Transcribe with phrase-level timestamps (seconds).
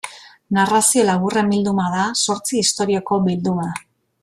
[0.57, 3.71] Narrazio laburren bilduma da, zortzi istorioko bilduma.